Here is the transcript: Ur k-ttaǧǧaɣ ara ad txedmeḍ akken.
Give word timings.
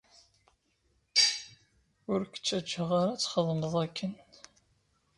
Ur 2.11 2.21
k-ttaǧǧaɣ 2.27 2.89
ara 2.99 3.11
ad 3.13 3.19
txedmeḍ 3.21 3.73
akken. 3.85 4.13